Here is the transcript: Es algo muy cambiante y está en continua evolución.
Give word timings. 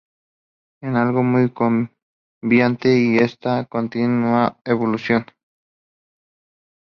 Es 0.81 0.95
algo 0.95 1.21
muy 1.21 1.53
cambiante 1.53 2.89
y 2.97 3.17
está 3.19 3.59
en 3.59 3.65
continua 3.65 4.59
evolución. 4.65 5.27